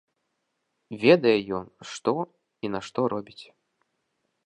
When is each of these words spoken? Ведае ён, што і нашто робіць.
Ведае 1.03 1.35
ён, 1.59 1.65
што 1.91 2.13
і 2.65 2.75
нашто 2.77 2.99
робіць. 3.17 3.43